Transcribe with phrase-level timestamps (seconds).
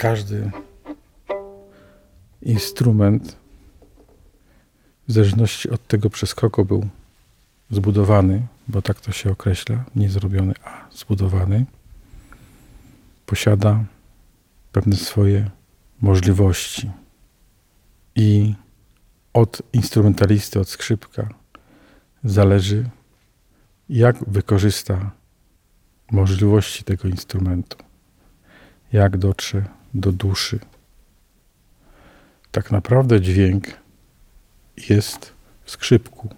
[0.00, 0.50] każdy
[2.42, 3.36] instrument,
[5.08, 6.88] w zależności od tego, przez kogo był
[7.70, 11.66] zbudowany, bo tak to się określa, nie zrobiony, a zbudowany,
[13.26, 13.84] posiada
[14.72, 15.50] pewne swoje
[16.00, 16.90] możliwości.
[18.16, 18.54] I
[19.32, 21.28] od instrumentalisty, od skrzypka
[22.24, 22.90] zależy,
[23.88, 25.10] jak wykorzysta
[26.10, 27.76] możliwości tego instrumentu,
[28.92, 30.58] jak dotrze do duszy.
[32.52, 33.64] Tak naprawdę dźwięk
[34.88, 35.32] jest
[35.64, 36.28] w skrzypku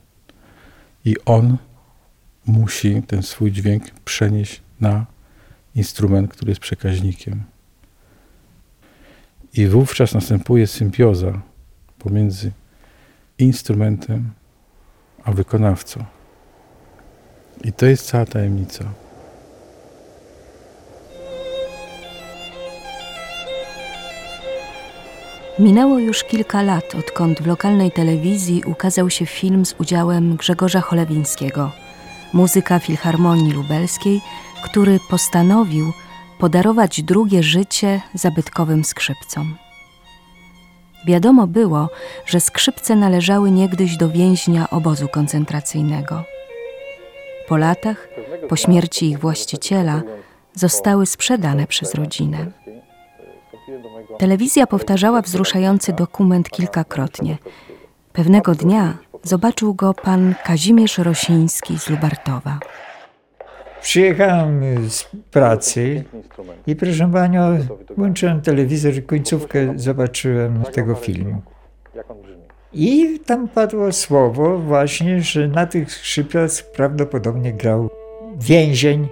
[1.04, 1.56] i on
[2.46, 5.06] musi ten swój dźwięk przenieść na
[5.74, 7.42] instrument, który jest przekaźnikiem.
[9.54, 11.40] I wówczas następuje symbioza
[11.98, 12.52] pomiędzy
[13.38, 14.30] instrumentem
[15.24, 16.04] a wykonawcą.
[17.64, 18.92] I to jest cała tajemnica.
[25.62, 31.72] Minęło już kilka lat, odkąd w lokalnej telewizji ukazał się film z udziałem Grzegorza Cholewińskiego,
[32.32, 34.20] muzyka Filharmonii Lubelskiej,
[34.64, 35.92] który postanowił
[36.38, 39.56] podarować drugie życie zabytkowym skrzypcom.
[41.06, 41.88] Wiadomo było,
[42.26, 46.24] że skrzypce należały niegdyś do więźnia obozu koncentracyjnego.
[47.48, 48.08] Po latach,
[48.48, 50.02] po śmierci ich właściciela,
[50.54, 52.61] zostały sprzedane przez rodzinę.
[54.18, 57.38] Telewizja powtarzała wzruszający dokument kilkakrotnie.
[58.12, 62.58] Pewnego dnia zobaczył go pan Kazimierz Rosiński z Lubartowa.
[63.82, 66.04] Przyjechałem z pracy
[66.66, 67.58] i proszę panią,
[67.96, 71.42] włączyłem telewizor i końcówkę zobaczyłem tego filmu.
[72.72, 77.90] I tam padło słowo właśnie, że na tych skrzypiach prawdopodobnie grał
[78.38, 79.08] więzień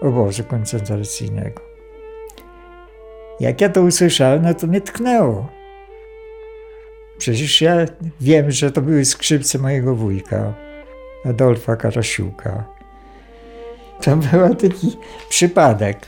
[0.00, 1.73] obozu koncentracyjnego.
[3.40, 5.48] Jak ja to usłyszałem, no to mnie tknęło.
[7.18, 7.76] Przecież ja
[8.20, 10.54] wiem, że to były skrzypce mojego wujka,
[11.24, 12.64] Adolfa Karasiuka.
[14.02, 14.96] To był taki
[15.28, 16.06] przypadek.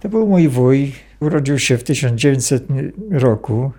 [0.00, 2.64] To był mój wuj, urodził się w 1900
[3.10, 3.72] roku.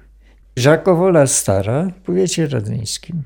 [0.55, 3.23] Żakowola Stara w powiecie radzyńskim.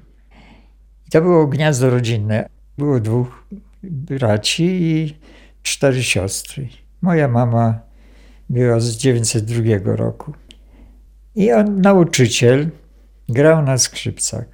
[1.11, 2.49] To było gniazdo rodzinne.
[2.77, 3.45] Było dwóch
[3.83, 5.17] braci i
[5.63, 6.67] cztery siostry.
[7.01, 7.79] Moja mama
[8.49, 10.33] była z 902 roku.
[11.35, 12.69] I on, nauczyciel,
[13.29, 14.45] grał na skrzypcach.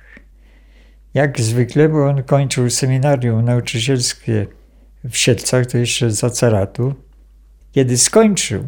[1.14, 4.48] Jak zwykle, bo on kończył seminarium nauczycielskie
[5.04, 6.94] w Siedlcach, to jeszcze za caratu.
[7.72, 8.64] Kiedy skończył,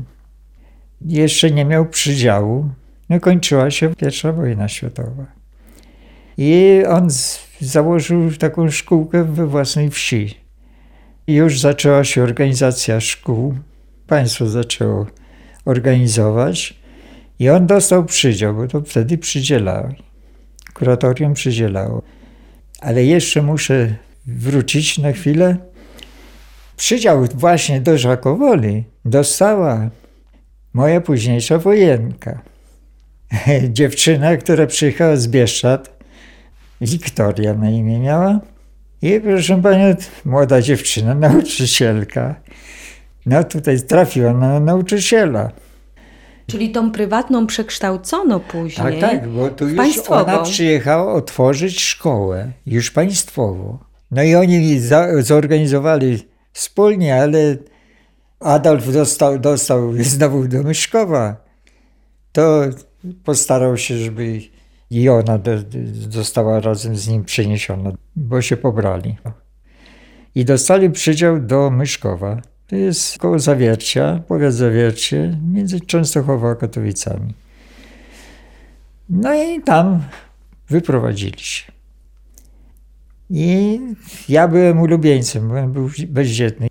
[1.01, 2.69] jeszcze nie miał przydziału,
[3.09, 5.25] no kończyła się pierwsza wojna światowa.
[6.38, 7.07] I on
[7.61, 10.46] założył taką szkółkę we własnej wsi.
[11.27, 13.55] Już zaczęła się organizacja szkół.
[14.07, 15.07] Państwo zaczęło
[15.65, 16.79] organizować
[17.39, 19.89] i on dostał przydział, bo to wtedy przydzielało.
[20.73, 22.01] Kuratorium przydzielało.
[22.81, 23.95] Ale jeszcze muszę
[24.25, 25.57] wrócić na chwilę.
[26.77, 29.89] Przydział właśnie do Żakowoli dostała
[30.73, 32.41] moja późniejsza wojenka.
[33.69, 35.97] Dziewczyna, która przyjechała z Bieszczad,
[36.81, 38.39] Wiktoria na imię miała.
[39.01, 42.35] I proszę panią, młoda dziewczyna, nauczycielka.
[43.25, 45.51] No tutaj trafiła na nauczyciela.
[46.47, 48.99] Czyli tą prywatną przekształcono później.
[48.99, 50.33] Tak, tak, bo tu już państwową.
[50.33, 53.79] ona przyjechała otworzyć szkołę, już państwowo.
[54.11, 57.57] No i oni za, zorganizowali wspólnie, ale
[58.39, 61.35] Adolf dostał, dostał znowu do Myszkowa.
[62.31, 62.61] To
[63.23, 64.41] postarał się, żeby
[64.89, 65.39] i ona
[66.09, 69.17] została razem z nim przeniesiona, bo się pobrali.
[70.35, 72.41] I dostali przydział do Myszkowa.
[72.67, 77.33] To jest koło Zawiercia, powiat Zawiercie, między Częstochową a Katowicami.
[79.09, 80.03] No i tam
[80.69, 81.71] wyprowadzili się.
[83.29, 83.79] I
[84.29, 86.67] ja byłem ulubieńcem, on był bezdzietny.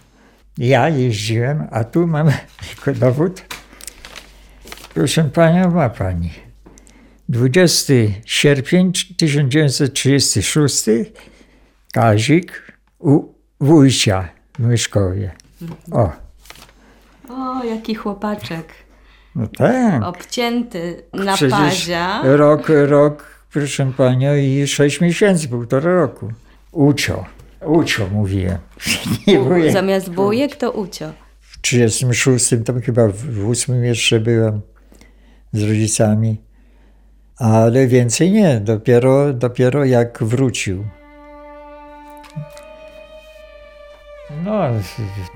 [0.58, 2.30] Ja jeździłem, a tu mam
[3.00, 3.42] dowód.
[4.94, 6.45] Proszę panią, ma pani.
[7.28, 7.94] 20
[8.24, 10.84] sierpień 1936
[11.92, 12.62] Kazik
[12.98, 14.28] u wujcia
[14.58, 15.32] w Myszkowie.
[15.92, 16.12] O,
[17.28, 18.72] O, jaki chłopaczek.
[19.34, 20.02] no tak.
[20.02, 22.20] Obcięty na Przecież pazia.
[22.24, 26.32] Rok, rok, proszę panią, i sześć miesięcy, półtora roku.
[26.72, 27.24] Ucio,
[27.66, 28.58] ucio mówiłem.
[29.26, 29.72] Nie wujek.
[29.72, 31.12] Zamiast bujek to ucio.
[31.40, 34.60] W 36 tam chyba w 8 jeszcze byłem
[35.52, 36.45] z rodzicami.
[37.38, 40.84] Ale więcej nie, dopiero, dopiero jak wrócił.
[44.44, 44.60] No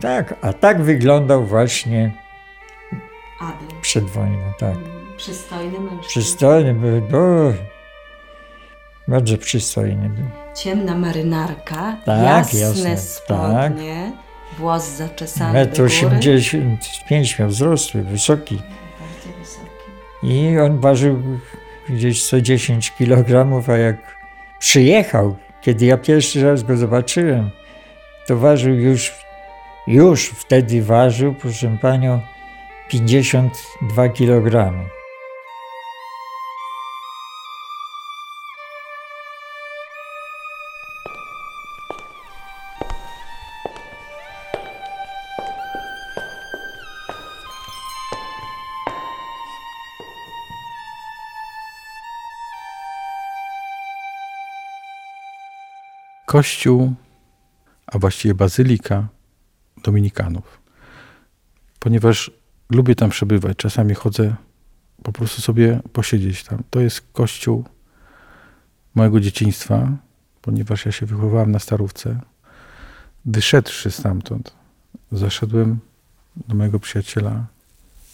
[0.01, 2.13] tak, a tak wyglądał właśnie
[3.41, 3.81] Adam.
[3.81, 4.75] przed wojną, tak.
[5.17, 6.09] Przystojny mężczyzna.
[6.09, 7.55] Przystojny był, był.
[9.09, 10.25] Bardzo przystojny był.
[10.55, 14.13] Ciemna marynarka, Tak, jasne jasne, spodnie,
[14.59, 16.35] włos zaczesany Metr do góry.
[16.35, 18.57] 85 miał wzrosły, wysoki.
[18.57, 19.67] Bardzo wysoki.
[20.23, 21.23] I on ważył
[21.91, 23.97] gdzieś 110 kg, a jak
[24.59, 27.51] przyjechał, kiedy ja pierwszy raz go zobaczyłem,
[28.27, 29.15] to ważył już,
[29.87, 32.21] już wtedy ważył, proszę panią,
[32.89, 34.73] 52 kg.
[56.31, 56.95] Kościół,
[57.87, 59.09] a właściwie bazylika
[59.85, 60.61] Dominikanów.
[61.79, 62.31] Ponieważ
[62.71, 64.37] lubię tam przebywać, czasami chodzę
[65.03, 66.63] po prostu sobie posiedzieć tam.
[66.71, 67.65] To jest kościół
[68.95, 69.97] mojego dzieciństwa,
[70.43, 72.21] ponieważ ja się wychowałem na Starówce.
[73.25, 74.55] Wyszedłszy stamtąd,
[75.13, 75.79] zaszedłem
[76.37, 77.47] do mojego przyjaciela,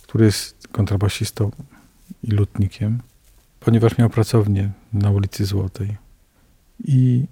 [0.02, 1.50] który jest kontrabasistą
[2.22, 3.02] i lutnikiem,
[3.60, 5.96] ponieważ miał pracownię na ulicy Złotej.
[6.84, 7.26] I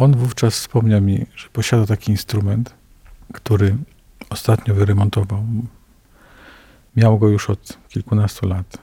[0.00, 2.74] on wówczas wspomniał mi, że posiada taki instrument,
[3.32, 3.76] który
[4.30, 5.44] ostatnio wyremontował.
[6.96, 8.78] Miał go już od kilkunastu lat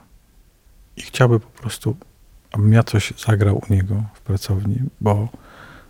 [0.96, 1.96] i chciałby po prostu,
[2.52, 5.28] abym ja coś zagrał u niego w pracowni, bo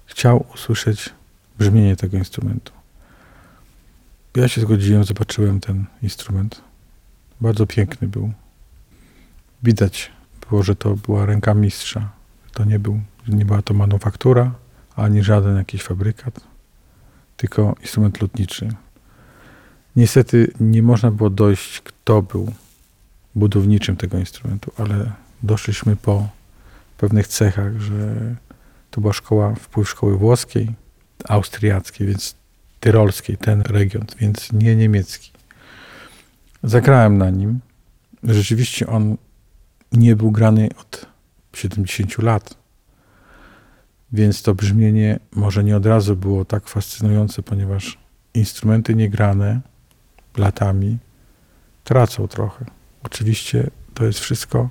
[0.06, 1.10] chciał usłyszeć
[1.58, 2.72] brzmienie tego instrumentu.
[4.36, 6.60] Ja się zgodziłem, zobaczyłem ten instrument.
[7.40, 8.32] Bardzo piękny był.
[9.62, 10.12] Widać
[10.48, 12.10] było, że to była ręka mistrza.
[12.52, 14.54] To nie, był, nie była to manufaktura,
[14.98, 16.40] ani żaden jakiś fabrykat,
[17.36, 18.68] tylko instrument lotniczy.
[19.96, 22.52] Niestety nie można było dojść, kto był
[23.34, 25.12] budowniczym tego instrumentu, ale
[25.42, 26.28] doszliśmy po
[26.98, 28.16] pewnych cechach, że
[28.90, 30.74] to była szkoła, wpływ szkoły włoskiej,
[31.28, 32.34] austriackiej, więc
[32.80, 35.30] tyrolskiej, ten region, więc nie niemiecki.
[36.62, 37.60] Zagrałem na nim.
[38.22, 39.16] Rzeczywiście on
[39.92, 41.06] nie był grany od
[41.52, 42.54] 70 lat,
[44.12, 47.98] więc to brzmienie może nie od razu było tak fascynujące, ponieważ
[48.34, 49.60] instrumenty niegrane
[50.36, 50.98] latami
[51.84, 52.64] tracą trochę.
[53.02, 54.70] Oczywiście to jest wszystko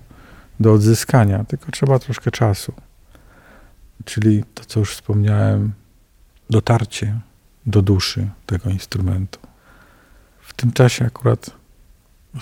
[0.59, 2.73] do odzyskania, tylko trzeba troszkę czasu.
[4.05, 5.73] Czyli to, co już wspomniałem,
[6.49, 7.19] dotarcie
[7.65, 9.39] do duszy tego instrumentu.
[10.41, 11.51] W tym czasie akurat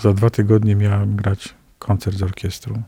[0.00, 2.82] za dwa tygodnie miałem grać koncert z orkiestrą.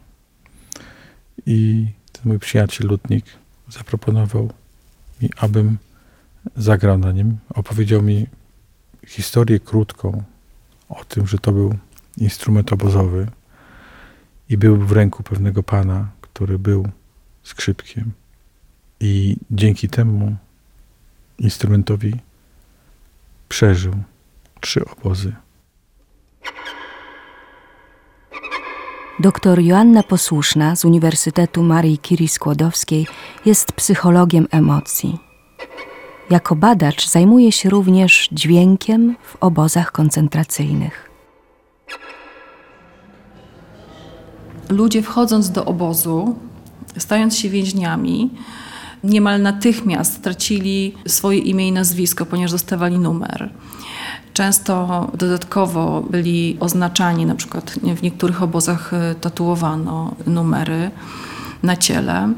[1.46, 3.24] I ten mój przyjaciel lutnik
[3.70, 4.52] zaproponował
[5.22, 5.78] mi, abym
[6.56, 7.38] zagrał na nim.
[7.54, 8.26] Opowiedział mi
[9.06, 10.22] historię krótką
[10.88, 11.74] o tym, że to był
[12.16, 13.26] instrument obozowy
[14.48, 16.88] i był w ręku pewnego pana, który był
[17.42, 18.12] skrzypkiem.
[19.00, 20.36] I dzięki temu
[21.38, 22.14] instrumentowi
[23.48, 23.94] przeżył
[24.60, 25.32] trzy obozy.
[29.20, 33.06] Doktor Joanna Posłuszna z Uniwersytetu Marii Curie Skłodowskiej
[33.46, 35.18] jest psychologiem emocji.
[36.30, 41.10] Jako badacz zajmuje się również dźwiękiem w obozach koncentracyjnych.
[44.68, 46.36] Ludzie wchodząc do obozu,
[46.98, 48.30] stając się więźniami,
[49.04, 53.50] niemal natychmiast tracili swoje imię i nazwisko, ponieważ dostawali numer.
[54.38, 60.90] Często dodatkowo byli oznaczani, na przykład w niektórych obozach e, tatuowano numery
[61.62, 62.32] na ciele.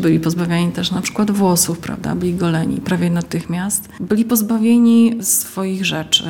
[0.00, 2.14] Byli pozbawieni też na przykład włosów, prawda?
[2.14, 3.88] Byli goleni prawie natychmiast.
[4.00, 6.24] Byli pozbawieni swoich rzeczy.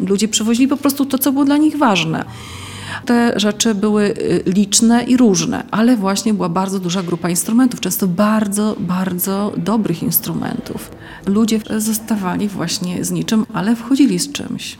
[0.00, 2.24] Ludzie przywozili po prostu to, co było dla nich ważne.
[3.04, 8.06] Te rzeczy były y, liczne i różne, ale właśnie była bardzo duża grupa instrumentów, często
[8.06, 10.90] bardzo, bardzo dobrych instrumentów.
[11.26, 14.78] Ludzie zostawali właśnie z niczym, ale wchodzili z czymś.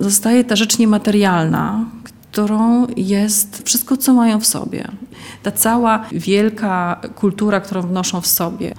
[0.00, 1.84] Zostaje ta rzecz niematerialna,
[2.36, 4.88] którą jest wszystko, co mają w sobie.
[5.42, 8.74] Ta cała wielka kultura, którą wnoszą w sobie.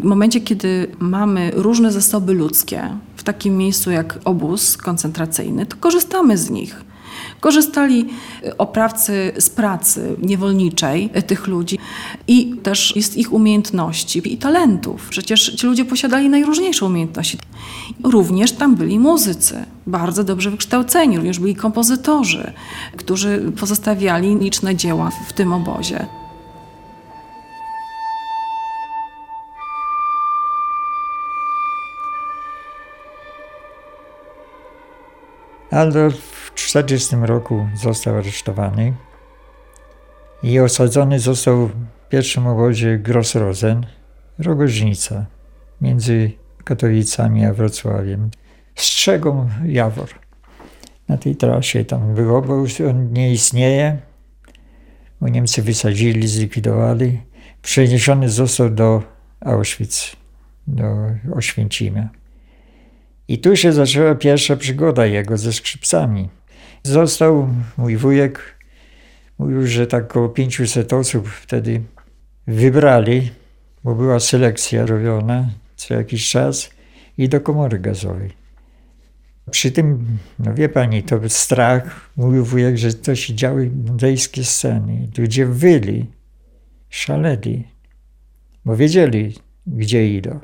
[0.00, 2.82] W momencie, kiedy mamy różne zasoby ludzkie
[3.16, 6.84] w takim miejscu jak obóz koncentracyjny, to korzystamy z nich.
[7.40, 8.06] Korzystali
[8.58, 11.78] oprawcy z pracy niewolniczej tych ludzi
[12.28, 15.08] i też z ich umiejętności i talentów.
[15.10, 17.38] Przecież ci ludzie posiadali najróżniejsze umiejętności.
[18.04, 22.52] Również tam byli muzycy, bardzo dobrze wykształceni, również byli kompozytorzy,
[22.96, 26.06] którzy pozostawiali liczne dzieła w tym obozie.
[35.70, 38.94] Adolf 1940 roku został aresztowany
[40.42, 41.72] i osadzony został w
[42.08, 43.86] pierwszym obozie Grossrosen,
[44.38, 45.26] Rogoźnica,
[45.80, 46.32] między
[46.64, 48.30] Katowicami a Wrocławiem.
[48.74, 50.08] Strzegą Jawor.
[51.08, 53.98] Na tej trasie tam był obóz, on nie istnieje,
[55.20, 57.20] bo Niemcy wysadzili, zlikwidowali.
[57.62, 59.02] Przeniesiony został do
[59.40, 60.16] Auschwitz,
[60.66, 60.84] do
[61.34, 62.08] Oświęcimia.
[63.28, 66.37] I tu się zaczęła pierwsza przygoda jego ze skrzypcami.
[66.82, 68.58] Został mój wujek,
[69.38, 71.82] mówił, że tak około 500 osób wtedy
[72.46, 73.30] wybrali,
[73.84, 76.70] bo była selekcja robiona co jakiś czas
[77.18, 78.30] i do komory gazowej.
[79.50, 85.08] Przy tym, no wie pani, to strach, mówił wujek, że to się działy mundejskie sceny.
[85.18, 86.06] Ludzie wyli,
[86.88, 87.64] szaleli,
[88.64, 89.34] bo wiedzieli,
[89.66, 90.40] gdzie idą.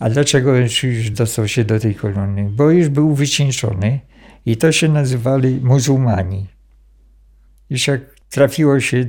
[0.00, 2.50] A dlaczego już dostał się do tej kolumny?
[2.50, 4.00] Bo już był wycieńczony
[4.46, 6.46] i to się nazywali muzułmani.
[7.70, 9.04] Już jak trafiło się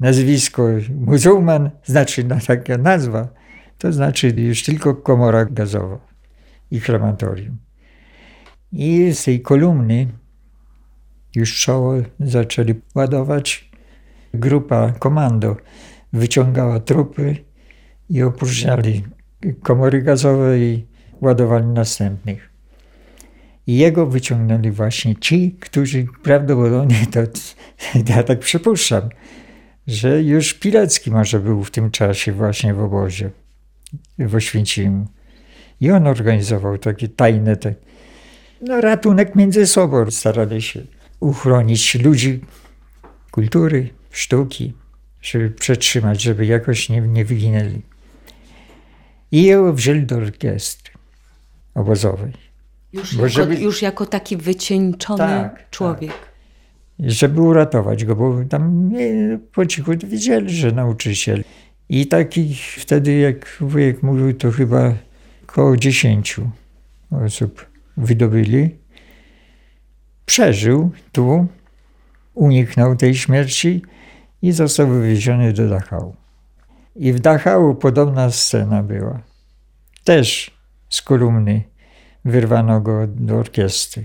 [0.00, 3.28] nazwisko muzułman, znaczy na taka nazwa,
[3.78, 5.98] to znaczy już tylko komora gazowa
[6.70, 7.56] i krematorium.
[8.72, 10.08] I z tej kolumny
[11.34, 13.70] już czoło zaczęli ładować.
[14.34, 15.56] Grupa komando
[16.12, 17.36] wyciągała trupy
[18.10, 19.04] i opróżniali
[19.62, 20.86] komory gazowe i
[21.20, 22.51] ładowali następnych.
[23.66, 27.20] I jego wyciągnęli właśnie ci, którzy prawdopodobnie, to
[28.14, 29.08] ja tak przypuszczam,
[29.86, 33.30] że już Pilecki może był w tym czasie właśnie w obozie
[34.18, 35.06] w Oświęcimiu.
[35.80, 37.74] I on organizował takie tajne, te,
[38.60, 40.10] no, ratunek między sobą.
[40.10, 40.80] Starali się
[41.20, 42.40] uchronić ludzi
[43.30, 44.72] kultury, sztuki,
[45.22, 47.82] żeby przetrzymać, żeby jakoś nie, nie wyginęli.
[49.32, 50.92] I ją wzięli do orkiestry
[51.74, 52.32] obozowej.
[52.92, 56.10] Już, jako, żeby, już jako taki wycieńczony tak, człowiek.
[56.10, 56.32] Tak.
[56.98, 58.90] Żeby uratować go, bo tam
[59.52, 61.44] po cichu wiedzieli, że nauczyciel.
[61.88, 64.94] I takich wtedy, jak wujek mówił, to chyba
[65.42, 66.50] około dziesięciu
[67.26, 68.70] osób wydobyli.
[70.26, 71.46] Przeżył tu,
[72.34, 73.82] uniknął tej śmierci
[74.42, 76.16] i został wywieziony do Dachau.
[76.96, 79.20] I w Dachau podobna scena była.
[80.04, 80.50] Też
[80.88, 81.62] z kolumny
[82.24, 84.04] wyrwano go do orkiestry.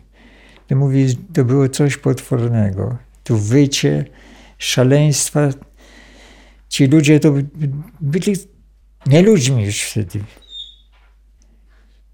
[0.67, 2.97] To mówi, to było coś potwornego.
[3.24, 4.05] Tu wycie,
[4.57, 5.50] szaleństwa.
[6.69, 7.33] Ci ludzie to
[8.01, 8.36] byli
[9.05, 10.19] nie ludźmi już wtedy.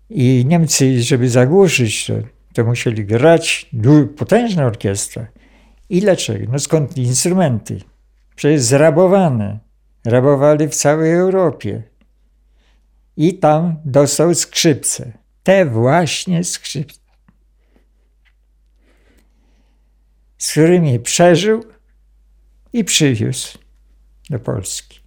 [0.09, 2.13] I Niemcy, żeby zagłuszyć to,
[2.53, 3.69] to musieli grać
[4.17, 5.27] potężna orkiestra.
[5.89, 6.51] I dlaczego?
[6.51, 7.81] No skąd instrumenty?
[8.35, 9.59] Przecież zrabowane.
[10.05, 11.83] Rabowali w całej Europie.
[13.17, 15.22] I tam dostał skrzypce.
[15.43, 16.99] Te właśnie skrzypce.
[20.37, 21.63] Z którymi przeżył
[22.73, 23.57] i przywiózł
[24.29, 25.02] do Polski.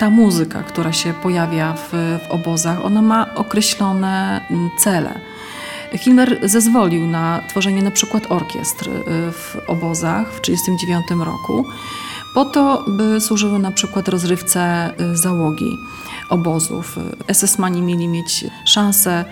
[0.00, 5.20] Ta muzyka, która się pojawia w, w obozach, ona ma określone mm, cele.
[5.98, 11.64] Himmler zezwolił na tworzenie na przykład orkiestr y, w obozach w 1939 roku,
[12.34, 15.78] po to, by służyły na przykład rozrywce y, załogi
[16.28, 16.98] obozów.
[17.32, 19.24] SS-mani mieli mieć szansę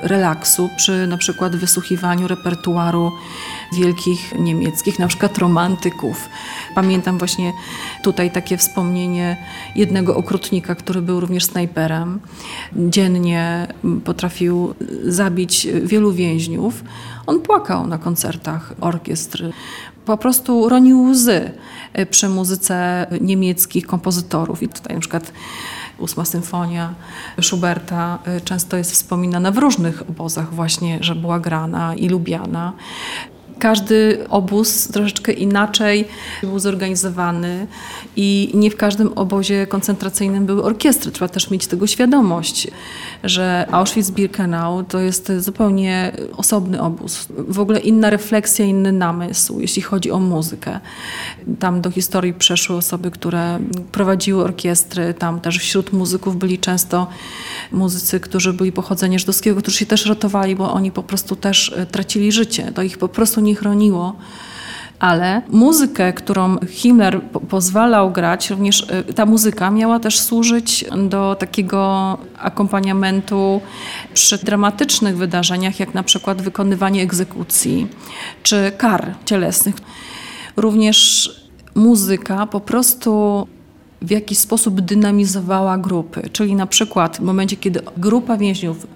[0.00, 3.12] relaksu przy na przykład wysłuchiwaniu repertuaru
[3.72, 6.28] wielkich niemieckich, na przykład romantyków.
[6.74, 7.52] Pamiętam właśnie
[8.02, 9.36] tutaj takie wspomnienie
[9.76, 12.20] jednego okrutnika, który był również snajperem.
[12.76, 13.66] Dziennie
[14.04, 16.84] potrafił zabić wielu więźniów.
[17.26, 19.44] On płakał na koncertach orkiestr.
[20.04, 21.50] Po prostu ronił łzy
[22.10, 24.62] przy muzyce niemieckich kompozytorów.
[24.62, 25.32] I tutaj na przykład
[25.98, 26.94] ósma symfonia
[27.40, 32.72] Schuberta często jest wspominana w różnych obozach właśnie, że była grana i lubiana.
[33.58, 36.04] Każdy obóz troszeczkę inaczej
[36.42, 37.66] był zorganizowany
[38.16, 41.12] i nie w każdym obozie koncentracyjnym były orkiestry.
[41.12, 42.68] Trzeba też mieć tego świadomość,
[43.24, 47.26] że Auschwitz-Birkenau to jest zupełnie osobny obóz.
[47.30, 50.80] W ogóle inna refleksja, inny namysł, jeśli chodzi o muzykę.
[51.58, 53.58] Tam do historii przeszły osoby, które
[53.92, 55.14] prowadziły orkiestry.
[55.14, 57.06] Tam też wśród muzyków byli często
[57.72, 61.86] muzycy, którzy byli pochodzenia żydowskiego, którzy się też ratowali, bo oni po prostu też e,
[61.86, 62.72] tracili życie.
[62.74, 64.16] To ich po prostu nie chroniło
[64.98, 71.36] ale muzykę, którą Himmler po pozwalał grać, również e, ta muzyka miała też służyć do
[71.38, 73.60] takiego akompaniamentu
[74.14, 77.86] przy dramatycznych wydarzeniach, jak na przykład wykonywanie egzekucji
[78.42, 79.74] czy kar cielesnych.
[80.56, 81.30] Również
[81.74, 83.46] muzyka po prostu
[84.02, 88.86] w jakiś sposób dynamizowała grupy, czyli na przykład w momencie, kiedy grupa więźniów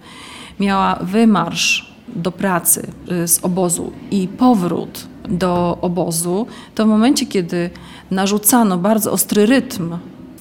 [0.60, 7.70] miała wymarsz do pracy y, z obozu i powrót do obozu, to w momencie, kiedy
[8.10, 9.98] narzucano bardzo ostry rytm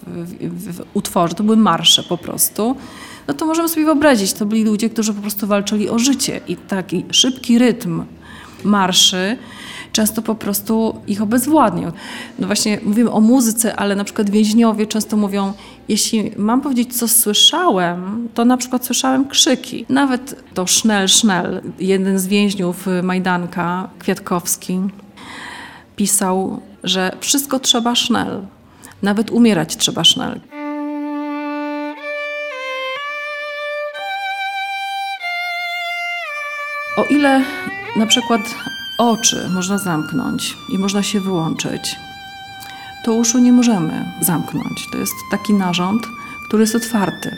[0.07, 2.75] w, w, utworze, to były marsze po prostu,
[3.27, 6.55] no to możemy sobie wyobrazić, to byli ludzie, którzy po prostu walczyli o życie i
[6.55, 8.03] taki szybki rytm
[8.63, 9.37] marszy
[9.91, 11.91] często po prostu ich obezwładniał.
[12.39, 15.53] No właśnie mówimy o muzyce, ale na przykład więźniowie często mówią,
[15.89, 19.85] jeśli mam powiedzieć, co słyszałem, to na przykład słyszałem krzyki.
[19.89, 24.79] Nawet to Sznel, Sznel, jeden z więźniów Majdanka, Kwiatkowski,
[25.95, 28.41] pisał, że wszystko trzeba Sznel,
[29.01, 30.39] nawet umierać trzeba Sznel.
[36.97, 37.41] O ile
[37.95, 38.41] na przykład
[38.97, 41.95] oczy można zamknąć i można się wyłączyć,
[43.07, 44.87] to uszu nie możemy zamknąć.
[44.91, 46.07] To jest taki narząd,
[46.47, 47.37] który jest otwarty.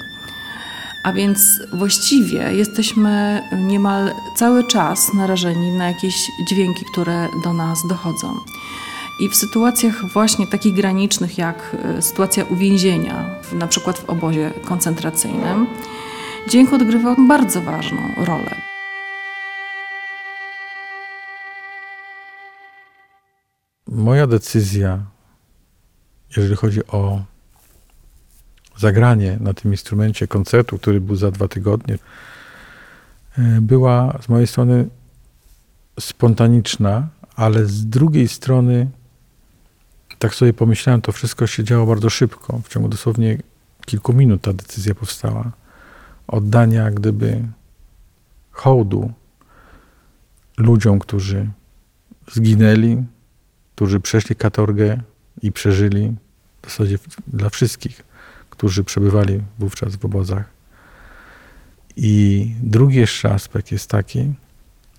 [1.04, 8.40] A więc właściwie jesteśmy niemal cały czas narażeni na jakieś dźwięki, które do nas dochodzą.
[9.20, 15.68] I w sytuacjach właśnie takich granicznych, jak e, sytuacja uwięzienia, na przykład w obozie koncentracyjnym,
[16.48, 18.56] dźwięk odgrywa bardzo ważną rolę.
[23.88, 25.00] Moja decyzja,
[26.38, 27.24] jeżeli chodzi o
[28.78, 31.98] zagranie na tym instrumencie koncertu, który był za dwa tygodnie,
[33.38, 34.88] e, była z mojej strony
[36.00, 38.88] spontaniczna, ale z drugiej strony,
[40.20, 42.62] tak sobie pomyślałem, to wszystko się działo bardzo szybko.
[42.64, 43.38] W ciągu dosłownie
[43.86, 45.52] kilku minut ta decyzja powstała.
[46.28, 47.44] Oddania, gdyby
[48.52, 49.12] hołdu
[50.58, 51.50] ludziom, którzy
[52.32, 53.04] zginęli,
[53.76, 55.02] którzy przeszli katorgę
[55.42, 56.16] i przeżyli,
[56.62, 56.98] w zasadzie
[57.28, 58.04] dla wszystkich,
[58.50, 60.50] którzy przebywali wówczas w obozach.
[61.96, 64.34] I drugi jeszcze aspekt jest taki,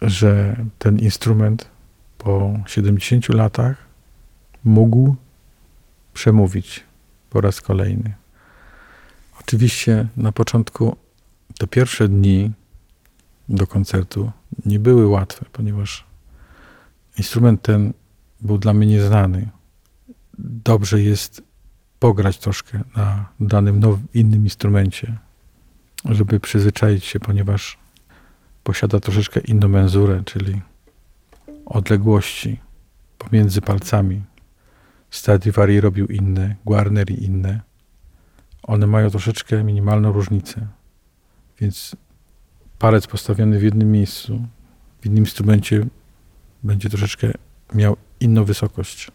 [0.03, 1.69] że ten instrument
[2.19, 3.77] po 70 latach
[4.65, 5.17] mógł
[6.15, 6.85] przemówić
[7.31, 8.15] po raz kolejny.
[9.41, 10.97] Oczywiście na początku
[11.59, 12.53] te pierwsze dni
[13.49, 14.31] do koncertu
[14.67, 16.05] nie były łatwe, ponieważ
[17.19, 17.93] instrument ten
[18.41, 19.49] był dla mnie nieznany.
[20.45, 21.43] Dobrze jest
[21.99, 25.19] pograć troszkę na danym nowym, innym instrumencie,
[26.05, 27.79] żeby przyzwyczaić się, ponieważ
[28.63, 30.61] posiada troszeczkę inną menzurę, czyli
[31.67, 32.61] odległości
[33.19, 34.23] pomiędzy palcami.
[35.11, 37.61] Stradivari robił inne, Guarneri inne.
[38.63, 40.67] One mają troszeczkę minimalną różnicę.
[41.61, 41.97] Więc
[42.79, 44.47] palec postawiony w jednym miejscu,
[45.01, 45.87] w innym instrumencie
[46.63, 47.31] będzie troszeczkę
[47.75, 49.11] miał inną wysokość.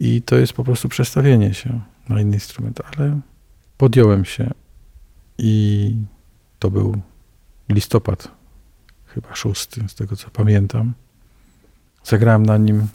[0.00, 3.20] I to jest po prostu przestawienie się na inny instrument, ale
[3.76, 4.50] podjąłem się
[5.38, 5.94] i
[6.58, 7.00] to był
[7.68, 8.30] listopad,
[9.06, 10.94] chyba szósty, z tego co pamiętam.
[12.04, 12.88] Zagrałem na nim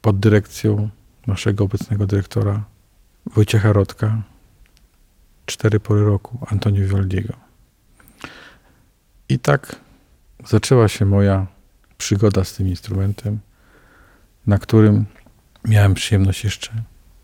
[0.00, 0.88] pod dyrekcją
[1.26, 2.64] naszego obecnego dyrektora
[3.26, 4.22] Wojciecha Rodka
[5.46, 7.34] cztery pory roku Antonio Vivaldiego.
[9.28, 9.76] I tak
[10.46, 11.46] zaczęła się moja
[11.98, 13.38] przygoda z tym instrumentem,
[14.46, 15.06] na którym
[15.64, 16.72] miałem przyjemność jeszcze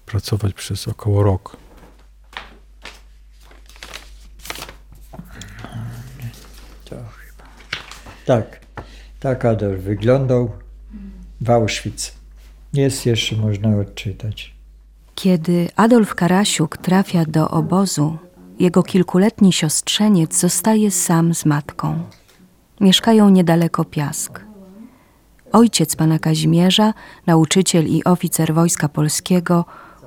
[0.06, 1.56] pracować przez około rok.
[6.84, 7.44] To chyba.
[8.24, 8.60] Tak,
[9.20, 10.50] tak Adolf wyglądał
[11.40, 12.12] w Auschwitz.
[12.72, 14.54] Jest jeszcze, można odczytać.
[15.14, 18.18] Kiedy Adolf Karasiuk trafia do obozu,
[18.58, 22.04] jego kilkuletni siostrzeniec zostaje sam z matką.
[22.80, 24.47] Mieszkają niedaleko Piask.
[25.52, 26.94] Ojciec pana Kazimierza,
[27.26, 29.64] nauczyciel i oficer Wojska Polskiego,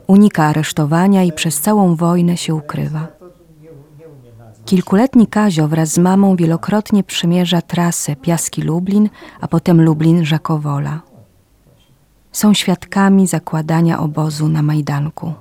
[0.07, 3.07] unika aresztowania i przez całą wojnę się ukrywa.
[4.65, 9.09] Kilkuletni Kazio wraz z mamą wielokrotnie przemierza trasę Piaski Lublin,
[9.41, 11.01] a potem Lublin Żakowola.
[12.31, 15.33] Są świadkami zakładania obozu na Majdanku.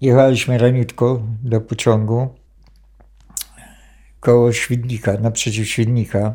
[0.00, 2.28] Jechaliśmy raniutko do pociągu
[4.22, 6.34] koło Świdnika, naprzeciw Świdnika.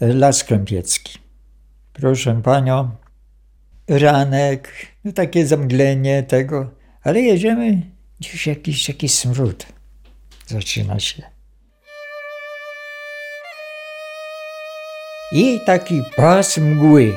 [0.00, 1.18] Las Krępiecki.
[1.92, 2.90] Proszę panią,
[3.88, 4.72] ranek,
[5.04, 6.70] no takie zamglenie tego,
[7.02, 7.82] ale jedziemy,
[8.20, 9.66] gdzieś jakiś, jakiś smród
[10.46, 11.22] zaczyna się.
[15.32, 17.12] I taki pas mgły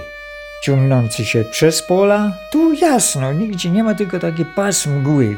[0.63, 2.37] ciągnący się przez pola.
[2.51, 5.37] Tu jasno, nigdzie nie ma tylko taki pas mgły.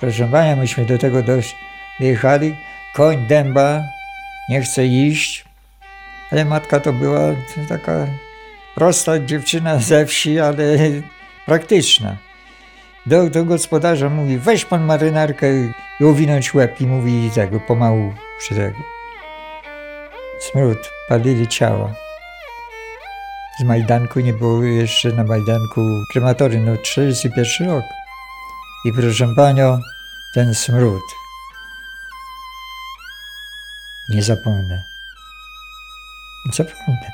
[0.00, 1.56] Proszę Pana, myśmy do tego dość
[2.00, 2.56] dojechali.
[2.94, 3.82] Koń dęba
[4.48, 5.44] nie chce iść,
[6.32, 7.20] ale matka to była
[7.68, 8.06] taka
[8.74, 10.64] prosta dziewczyna ze wsi, ale
[11.46, 12.16] praktyczna.
[13.06, 15.46] Do, do gospodarza mówi, weź pan marynarkę
[16.00, 18.78] i owinąć łeb i mówi tego, pomału przy tego.
[20.40, 20.78] Smród,
[21.08, 21.94] palili ciała.
[23.60, 25.80] Z Majdanku nie było jeszcze na Majdanku
[26.12, 27.84] krematorium, no 41 rok.
[28.84, 29.78] I proszę panią,
[30.34, 31.02] ten smród.
[34.08, 34.82] Nie zapomnę.
[36.52, 37.12] Zapomnę.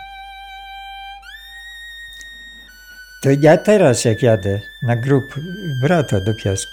[3.22, 5.34] To ja teraz jak jadę na grób
[5.80, 6.72] brata do Piasku,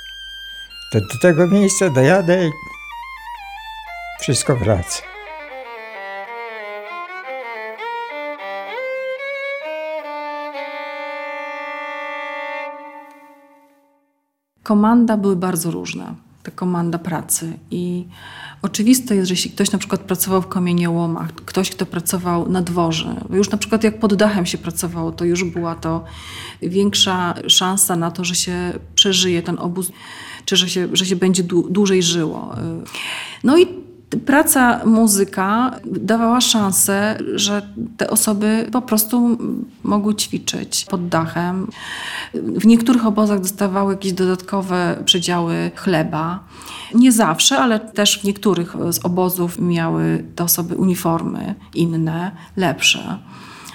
[0.91, 2.51] to do tego miejsca dojadę i
[4.19, 5.01] wszystko wraca.
[14.63, 18.05] Komanda były bardzo różne, ta komanda pracy i
[18.61, 23.25] oczywiste jest, że jeśli ktoś na przykład pracował w kamieniołomach, ktoś, kto pracował na dworze,
[23.29, 26.03] już na przykład jak pod dachem się pracowało, to już była to
[26.61, 29.91] większa szansa na to, że się przeżyje ten obóz,
[30.45, 32.55] czy że się, że się będzie dłużej żyło.
[33.43, 33.88] No i
[34.25, 37.61] praca muzyka dawała szansę, że
[37.97, 39.37] te osoby po prostu
[39.83, 41.67] mogły ćwiczyć pod dachem.
[42.33, 46.39] W niektórych obozach dostawały jakieś dodatkowe przedziały chleba.
[46.93, 53.17] Nie zawsze, ale też w niektórych z obozów miały te osoby uniformy inne, lepsze,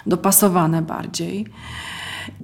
[0.07, 1.47] dopasowane bardziej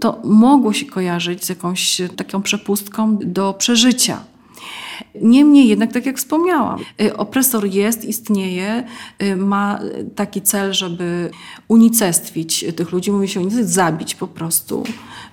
[0.00, 4.20] to mogło się kojarzyć z jakąś taką przepustką do przeżycia.
[5.22, 8.84] Niemniej jednak, tak jak wspomniałam, y, opresor jest, istnieje,
[9.22, 9.80] y, ma
[10.14, 11.30] taki cel, żeby
[11.68, 14.84] unicestwić tych ludzi, mówi się unicestwić, zabić po prostu,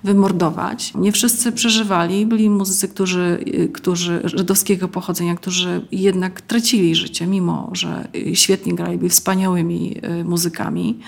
[0.04, 0.92] wymordować.
[0.94, 7.70] Nie wszyscy przeżywali, byli muzycy, którzy, y, którzy żydowskiego pochodzenia, którzy jednak tracili życie, mimo
[7.72, 10.98] że świetnie grali, byli wspaniałymi muzykami.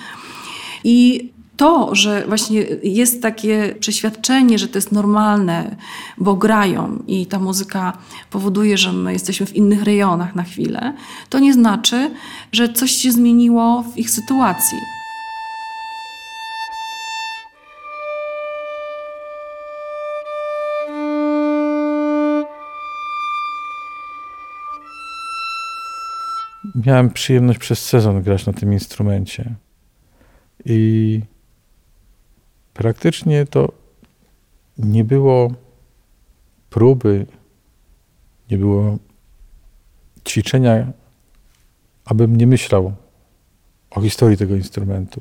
[0.84, 5.76] I to, że właśnie jest takie przeświadczenie, że to jest normalne,
[6.18, 7.98] bo grają i ta muzyka
[8.30, 10.94] powoduje, że my jesteśmy w innych rejonach na chwilę,
[11.28, 12.10] to nie znaczy,
[12.52, 14.78] że coś się zmieniło w ich sytuacji.
[26.86, 29.54] Miałem przyjemność przez sezon grać na tym instrumencie.
[30.64, 31.20] I
[32.80, 33.72] praktycznie to
[34.78, 35.52] nie było
[36.70, 37.26] próby,
[38.50, 38.98] nie było
[40.28, 40.92] ćwiczenia,
[42.04, 42.92] abym nie myślał
[43.90, 45.20] o historii tego instrumentu.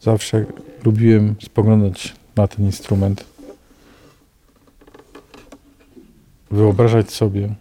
[0.00, 0.44] Zawsze
[0.84, 3.24] lubiłem spoglądać na ten instrument,
[6.50, 7.54] wyobrażać sobie,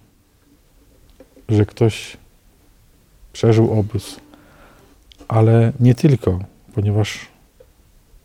[1.50, 2.18] że ktoś
[3.34, 4.20] przeżył obóz,
[5.28, 6.40] ale nie tylko,
[6.74, 7.33] ponieważ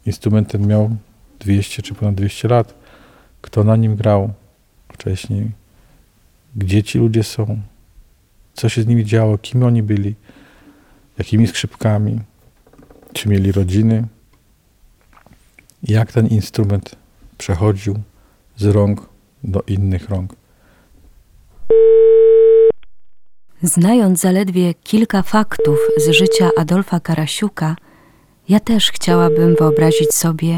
[0.08, 0.96] instrument ten miał
[1.40, 2.74] 200 czy ponad 200 lat.
[3.40, 4.32] Kto na nim grał
[4.92, 5.50] wcześniej?
[6.56, 7.60] Gdzie ci ludzie są?
[8.54, 9.38] Co się z nimi działo?
[9.38, 10.14] Kim oni byli?
[11.18, 12.20] Jakimi skrzypkami?
[13.12, 14.06] Czy mieli rodziny?
[15.82, 16.96] Jak ten instrument
[17.38, 17.94] przechodził
[18.56, 19.08] z rąk
[19.44, 20.34] do innych rąk?
[23.62, 27.76] Znając zaledwie kilka faktów z życia Adolfa Karasiuka,
[28.48, 30.52] ja też chciałabym wyobrazić sobie,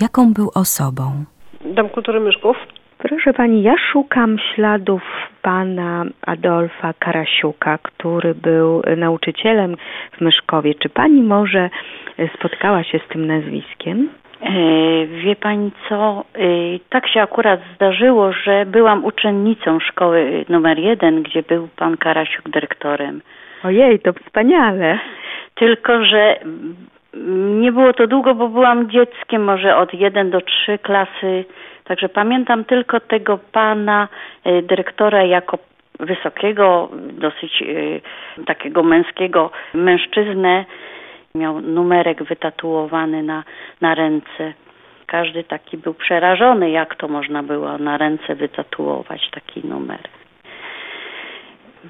[0.00, 1.04] jaką był osobą.
[1.64, 2.56] Dom Kultury Myszków.
[2.98, 5.02] Proszę pani, ja szukam śladów
[5.42, 9.76] pana Adolfa Karasiuka, który był nauczycielem
[10.18, 10.74] w Myszkowie.
[10.74, 11.70] Czy pani może
[12.34, 14.08] spotkała się z tym nazwiskiem?
[14.40, 16.40] E, wie pani co, e,
[16.88, 23.20] tak się akurat zdarzyło, że byłam uczennicą szkoły numer jeden, gdzie był pan Karasiuk dyrektorem.
[23.64, 24.98] Ojej, to wspaniale.
[25.54, 26.36] Tylko, że
[27.60, 31.44] nie było to długo, bo byłam dzieckiem, może od 1 do 3 klasy
[31.88, 34.08] Także pamiętam tylko tego pana
[34.46, 35.58] y, dyrektora jako
[36.00, 38.00] wysokiego, dosyć y,
[38.46, 40.64] takiego męskiego mężczyznę.
[41.34, 43.44] Miał numerek wytatuowany na,
[43.80, 44.52] na ręce.
[45.06, 50.00] Każdy taki był przerażony, jak to można było na ręce wytatuować taki numer.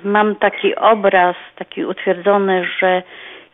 [0.05, 3.03] Mam taki obraz, taki utwierdzony, że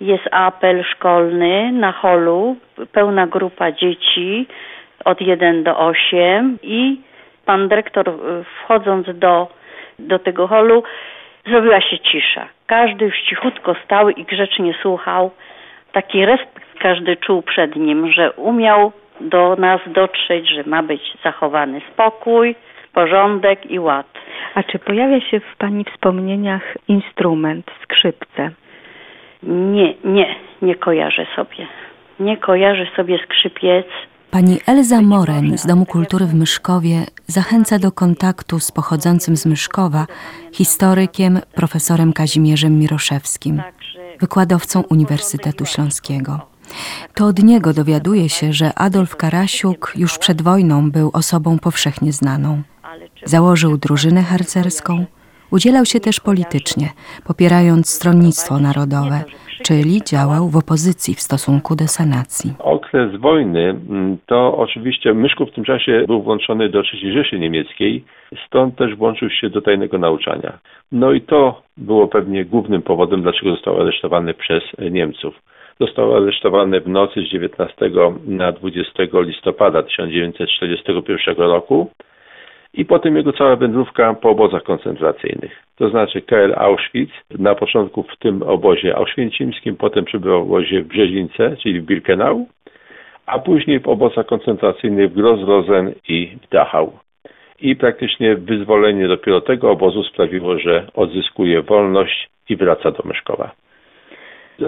[0.00, 2.57] jest apel szkolny na holu,
[2.92, 4.46] pełna grupa dzieci
[5.04, 7.00] od 1 do 8 i
[7.44, 8.12] pan dyrektor
[8.44, 9.48] wchodząc do,
[9.98, 10.83] do tego holu
[11.46, 12.48] zrobiła się cisza.
[12.66, 15.30] Każdy już cichutko stał i grzecznie słuchał.
[15.92, 21.80] Taki respekt każdy czuł przed nim, że umiał do nas dotrzeć, że ma być zachowany
[21.92, 22.54] spokój,
[22.92, 24.07] porządek i ład.
[24.54, 28.50] A czy pojawia się w Pani wspomnieniach instrument, skrzypce?
[29.46, 31.66] Nie, nie, nie kojarzę sobie.
[32.20, 33.87] Nie kojarzę sobie skrzypiec.
[34.30, 40.07] Pani Elza Moren z Domu Kultury w Myszkowie zachęca do kontaktu z pochodzącym z Myszkowa
[40.52, 43.62] historykiem profesorem Kazimierzem Miroszewskim,
[44.20, 46.40] wykładowcą Uniwersytetu Śląskiego.
[47.14, 52.62] To od niego dowiaduje się, że Adolf Karasiuk już przed wojną był osobą powszechnie znaną.
[53.24, 55.04] Założył drużynę harcerską,
[55.52, 56.88] udzielał się też politycznie,
[57.26, 59.24] popierając stronnictwo narodowe,
[59.62, 62.50] czyli działał w opozycji w stosunku do sanacji.
[62.59, 68.04] Okres wojny mm, to oczywiście Myszków w tym czasie był włączony do III Rzeszy Niemieckiej,
[68.46, 70.59] stąd też włączył się do tajnego nauczania.
[70.92, 75.35] No i to było pewnie głównym powodem, dlaczego został aresztowany przez Niemców.
[75.80, 77.90] Został aresztowany w nocy z 19
[78.26, 81.90] na 20 listopada 1941 roku
[82.74, 85.52] i potem jego cała wędrówka po obozach koncentracyjnych.
[85.76, 90.87] To znaczy KL Auschwitz, na początku w tym obozie auschwincimskim, potem przybywał w obozie w
[90.87, 92.46] Brzezińce, czyli w Birkenau,
[93.26, 96.92] a później w obozach koncentracyjnych w Gross-Rosen i w Dachau.
[97.60, 103.63] I praktycznie wyzwolenie dopiero tego obozu sprawiło, że odzyskuje wolność i wraca do Myszkowa.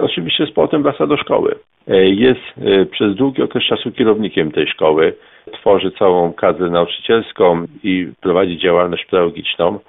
[0.01, 1.55] Oczywiście z powrotem wraca do szkoły.
[2.03, 5.13] Jest e, przez długi okres czasu kierownikiem tej szkoły
[5.51, 9.79] tworzy całą kadrę nauczycielską i prowadzi działalność pedagogiczną.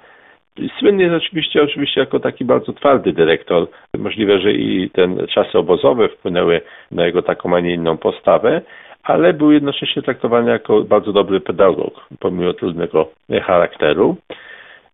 [0.79, 3.67] Słynny jest oczywiście, oczywiście jako taki bardzo twardy dyrektor.
[3.97, 8.61] Możliwe, że i ten czasy obozowe wpłynęły na jego taką, a nie inną postawę,
[9.03, 13.09] ale był jednocześnie traktowany jako bardzo dobry pedagog, pomimo trudnego
[13.43, 14.15] charakteru.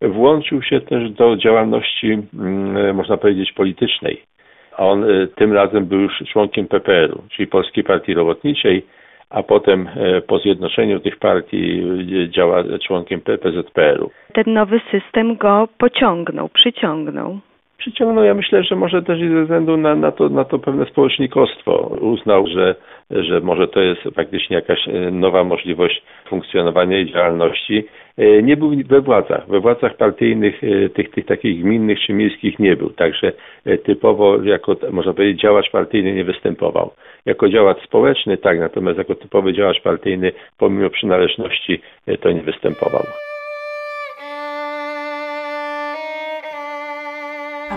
[0.01, 4.21] Włączył się też do działalności, mm, można powiedzieć, politycznej.
[4.77, 8.85] On y, tym razem był już członkiem PPR-u, czyli Polskiej Partii Robotniczej,
[9.29, 11.83] a potem e, po zjednoczeniu tych partii
[12.23, 14.11] e, działa członkiem PZPR-u.
[14.33, 17.39] Ten nowy system go pociągnął, przyciągnął.
[17.77, 20.85] Przyciągnął, ja myślę, że może też i ze względu na, na, to, na to pewne
[20.85, 21.97] społecznikostwo.
[22.01, 22.75] Uznał, że,
[23.11, 27.85] że może to jest faktycznie jakaś e, nowa możliwość funkcjonowania i działalności.
[28.43, 29.47] Nie był we władzach.
[29.47, 30.61] We władzach partyjnych,
[30.93, 32.89] tych, tych takich gminnych czy miejskich nie był.
[32.89, 33.31] Także
[33.83, 36.91] typowo jako, można powiedzieć, działacz partyjny nie występował.
[37.25, 43.03] Jako działacz społeczny tak, natomiast jako typowy działacz partyjny pomimo przynależności e, to nie występował.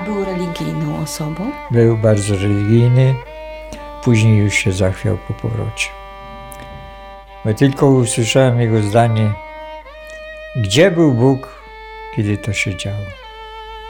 [0.09, 1.53] Był religijną osobą?
[1.71, 3.14] Był bardzo religijny,
[4.05, 5.88] później już się zachwiał po powrocie.
[7.44, 9.33] Bo tylko usłyszałem jego zdanie,
[10.57, 11.62] gdzie był Bóg,
[12.16, 13.07] kiedy to się działo.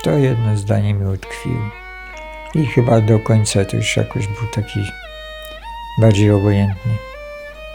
[0.03, 1.71] To jedno zdanie mi utkwiło.
[2.55, 4.81] I chyba do końca to już jakoś był taki
[6.01, 6.93] bardziej obojętny.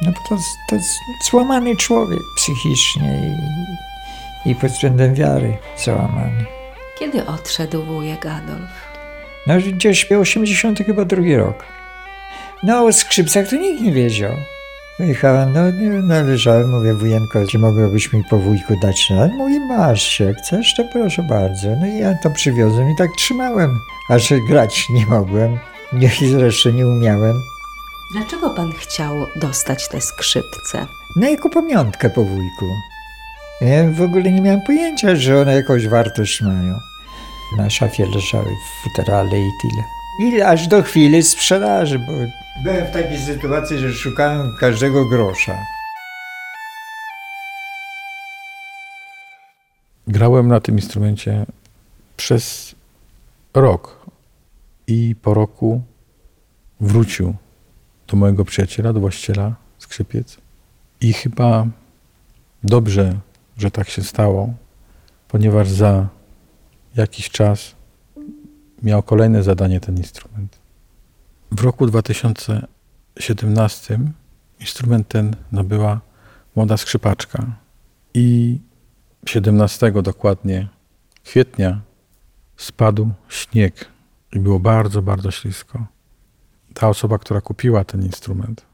[0.01, 0.89] No bo to, to jest
[1.29, 3.37] złamany człowiek psychicznie
[4.45, 6.62] i, i pod względem wiary załamany.
[6.99, 8.69] Kiedy odszedł wujek Adolf?
[9.47, 11.63] No gdzieś 80 chyba drugi rok.
[12.63, 14.31] No o skrzypcach to nikt nie wiedział.
[14.99, 15.61] Wyjechałem, no,
[16.03, 19.27] no leżałem, mówię, wujenko, czy mogłabyś mi po wujku dać na?
[19.27, 21.67] Mówi, masz się, chcesz, to proszę bardzo.
[21.81, 23.79] No i ja to przywiozłem i tak trzymałem,
[24.09, 25.59] aż grać nie mogłem,
[25.93, 27.41] nie, zresztą nie umiałem.
[28.13, 30.85] Dlaczego pan chciał dostać te skrzypce?
[31.15, 32.65] No jako pamiątkę po wujku.
[33.61, 36.79] Ja w ogóle nie miałem pojęcia, że one jakąś wartość mają.
[37.57, 39.83] Na szafie leżały futerale i tyle.
[40.19, 42.11] I aż do chwili sprzedaży, bo
[42.63, 45.57] byłem w takiej sytuacji, że szukałem każdego grosza.
[50.07, 51.45] Grałem na tym instrumencie
[52.17, 52.75] przez
[53.53, 54.05] rok
[54.87, 55.81] i po roku
[56.79, 57.35] wrócił
[58.07, 60.37] do mojego przyjaciela, do właściciela skrzypiec.
[61.01, 61.65] I chyba
[62.63, 63.19] dobrze,
[63.57, 64.53] że tak się stało,
[65.27, 66.07] ponieważ za
[66.95, 67.75] jakiś czas
[68.83, 70.59] miał kolejne zadanie ten instrument.
[71.51, 73.99] W roku 2017
[74.59, 76.01] instrument ten nabyła
[76.55, 77.45] młoda skrzypaczka.
[78.13, 78.59] I
[79.25, 80.67] 17 dokładnie
[81.23, 81.81] kwietnia
[82.57, 83.85] spadł śnieg
[84.33, 85.85] i było bardzo, bardzo ślisko.
[86.73, 88.65] Ta osoba, która kupiła ten instrument,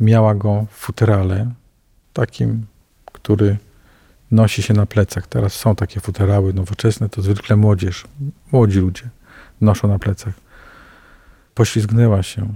[0.00, 1.52] miała go w futerale,
[2.12, 2.66] takim,
[3.12, 3.56] który
[4.30, 5.26] nosi się na plecach.
[5.26, 8.04] Teraz są takie futerały nowoczesne, to zwykle młodzież,
[8.52, 9.08] młodzi ludzie
[9.60, 10.34] noszą na plecach.
[11.54, 12.54] Poślizgnęła się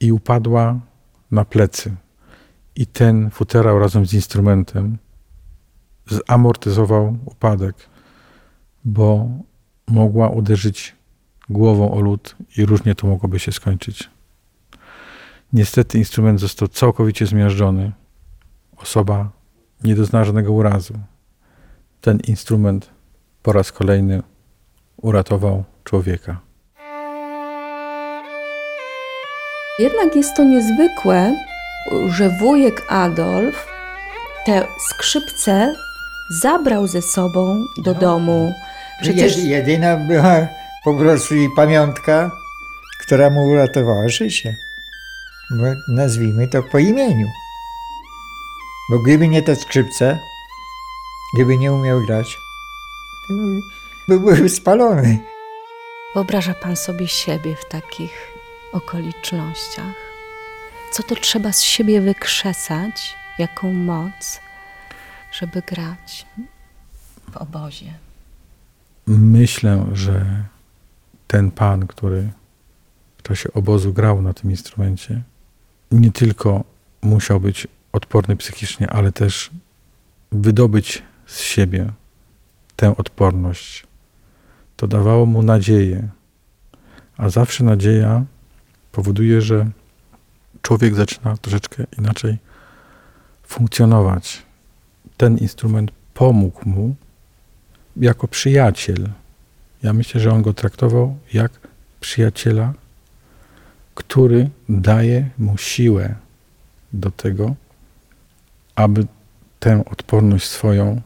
[0.00, 0.80] i upadła
[1.30, 1.94] na plecy.
[2.76, 4.98] I ten futerał razem z instrumentem
[6.28, 7.76] zamortyzował upadek,
[8.84, 9.28] bo
[9.88, 10.96] mogła uderzyć
[11.48, 14.10] głową o lód i różnie to mogłoby się skończyć.
[15.52, 17.92] Niestety instrument został całkowicie zmiażdżony.
[18.76, 19.35] Osoba
[19.84, 20.94] nie doznała żadnego urazu.
[22.00, 22.90] Ten instrument
[23.42, 24.22] po raz kolejny
[25.02, 26.40] uratował człowieka.
[29.78, 31.34] Jednak jest to niezwykłe,
[32.08, 33.66] że wujek Adolf
[34.46, 35.74] te skrzypce
[36.42, 38.00] zabrał ze sobą do No.
[38.00, 38.52] domu.
[39.00, 40.46] Przecież Przecież jedyna była
[40.84, 42.30] po prostu i pamiątka,
[43.00, 44.54] która mu uratowała życie.
[45.50, 47.26] Bo nazwijmy to po imieniu.
[48.88, 50.18] Bo gdyby nie te skrzypce,
[51.34, 52.38] gdyby nie umiał grać,
[53.28, 53.34] to
[54.08, 55.18] by były spalone.
[56.14, 58.32] wyobraża pan sobie siebie w takich
[58.72, 59.94] okolicznościach?
[60.92, 64.40] Co to trzeba z siebie wykrzesać, jaką moc,
[65.32, 66.26] żeby grać
[67.32, 67.94] w obozie?
[69.06, 70.44] Myślę, że
[71.26, 72.30] ten pan, który
[73.18, 75.22] w czasie obozu grał na tym instrumencie,
[75.90, 76.64] nie tylko
[77.02, 79.50] musiał być odporny psychicznie, ale też
[80.32, 81.92] wydobyć z siebie
[82.76, 83.86] tę odporność.
[84.76, 86.08] To dawało mu nadzieję,
[87.16, 88.24] a zawsze nadzieja
[88.92, 89.70] powoduje, że
[90.62, 92.38] człowiek zaczyna troszeczkę inaczej
[93.46, 94.42] funkcjonować.
[95.16, 96.94] Ten instrument pomógł mu
[97.96, 99.08] jako przyjaciel.
[99.82, 101.52] Ja myślę, że on go traktował jak
[102.00, 102.72] przyjaciela,
[103.94, 106.14] który daje mu siłę
[106.92, 107.54] do tego,
[108.76, 109.06] aby
[109.60, 111.00] tę odporność swoją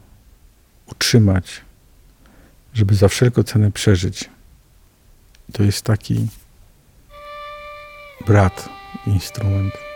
[0.87, 1.61] utrzymać,
[2.74, 4.30] żeby za wszelką cenę przeżyć.
[5.52, 6.26] To jest taki
[8.26, 8.68] brat,
[9.06, 9.89] instrument.